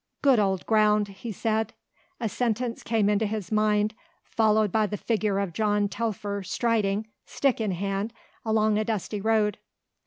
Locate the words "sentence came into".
2.27-3.27